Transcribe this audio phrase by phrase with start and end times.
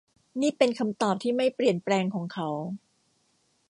[0.41, 2.49] นี่เป็นคำตอบที่ไม่เปลี่ยนแปลงของเขา